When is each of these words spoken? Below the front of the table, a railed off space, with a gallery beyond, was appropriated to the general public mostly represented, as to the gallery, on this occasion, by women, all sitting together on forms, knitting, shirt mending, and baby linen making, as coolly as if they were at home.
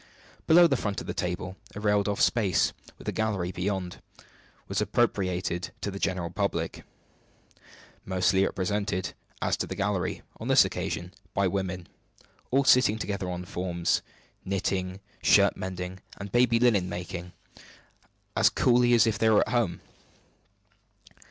Below 0.47 0.65
the 0.65 0.75
front 0.77 0.99
of 0.99 1.05
the 1.05 1.13
table, 1.13 1.57
a 1.75 1.79
railed 1.79 2.07
off 2.07 2.19
space, 2.19 2.73
with 2.97 3.07
a 3.07 3.11
gallery 3.11 3.51
beyond, 3.51 4.01
was 4.67 4.81
appropriated 4.81 5.69
to 5.81 5.91
the 5.91 5.99
general 5.99 6.31
public 6.31 6.83
mostly 8.03 8.43
represented, 8.43 9.13
as 9.43 9.55
to 9.57 9.67
the 9.67 9.75
gallery, 9.75 10.23
on 10.39 10.47
this 10.47 10.65
occasion, 10.65 11.13
by 11.35 11.47
women, 11.47 11.87
all 12.49 12.63
sitting 12.63 12.97
together 12.97 13.29
on 13.29 13.45
forms, 13.45 14.01
knitting, 14.43 15.01
shirt 15.21 15.55
mending, 15.55 15.99
and 16.17 16.31
baby 16.31 16.59
linen 16.59 16.89
making, 16.89 17.31
as 18.35 18.49
coolly 18.49 18.95
as 18.95 19.05
if 19.05 19.19
they 19.19 19.29
were 19.29 19.41
at 19.41 19.49
home. 19.49 19.81